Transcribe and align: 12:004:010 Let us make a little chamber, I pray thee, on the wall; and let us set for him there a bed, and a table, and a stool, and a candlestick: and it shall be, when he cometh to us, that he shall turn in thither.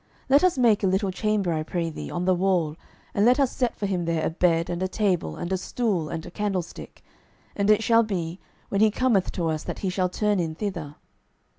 12:004:010 0.01 0.09
Let 0.29 0.43
us 0.45 0.57
make 0.57 0.83
a 0.83 0.87
little 0.87 1.11
chamber, 1.11 1.53
I 1.53 1.61
pray 1.61 1.91
thee, 1.91 2.09
on 2.09 2.25
the 2.25 2.33
wall; 2.33 2.75
and 3.13 3.23
let 3.23 3.39
us 3.39 3.51
set 3.51 3.75
for 3.75 3.85
him 3.85 4.05
there 4.05 4.25
a 4.25 4.31
bed, 4.31 4.67
and 4.67 4.81
a 4.81 4.87
table, 4.87 5.35
and 5.35 5.53
a 5.53 5.57
stool, 5.57 6.09
and 6.09 6.25
a 6.25 6.31
candlestick: 6.31 7.03
and 7.55 7.69
it 7.69 7.83
shall 7.83 8.01
be, 8.01 8.39
when 8.69 8.81
he 8.81 8.89
cometh 8.89 9.31
to 9.33 9.47
us, 9.49 9.61
that 9.63 9.79
he 9.85 9.89
shall 9.91 10.09
turn 10.09 10.39
in 10.39 10.55
thither. 10.55 10.95